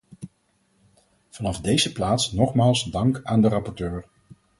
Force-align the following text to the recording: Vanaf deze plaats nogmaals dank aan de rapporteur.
Vanaf 1.29 1.59
deze 1.61 1.91
plaats 1.91 2.31
nogmaals 2.31 2.83
dank 2.83 3.21
aan 3.23 3.41
de 3.41 3.47
rapporteur. 3.47 4.05